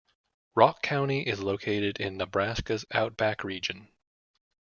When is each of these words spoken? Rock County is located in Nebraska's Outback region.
Rock 0.55 0.81
County 0.81 1.27
is 1.27 1.43
located 1.43 1.99
in 1.99 2.17
Nebraska's 2.17 2.85
Outback 2.91 3.43
region. 3.43 3.87